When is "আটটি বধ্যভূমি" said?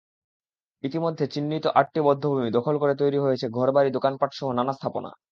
1.79-2.49